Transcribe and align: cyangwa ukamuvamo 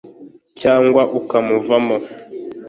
cyangwa 0.61 1.01
ukamuvamo 1.19 1.95